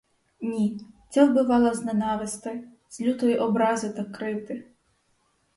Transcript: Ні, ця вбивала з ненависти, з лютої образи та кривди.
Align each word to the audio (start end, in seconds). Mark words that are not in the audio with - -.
Ні, 0.41 0.81
ця 1.09 1.25
вбивала 1.25 1.73
з 1.73 1.83
ненависти, 1.83 2.67
з 2.89 3.01
лютої 3.01 3.37
образи 3.37 3.89
та 3.89 4.03
кривди. 4.03 4.67